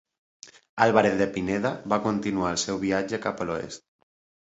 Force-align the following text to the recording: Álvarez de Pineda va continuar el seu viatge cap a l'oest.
Álvarez 0.85 1.19
de 1.19 1.27
Pineda 1.35 1.73
va 1.95 2.01
continuar 2.09 2.57
el 2.57 2.61
seu 2.65 2.83
viatge 2.89 3.25
cap 3.31 3.41
a 3.43 3.51
l'oest. 3.53 3.91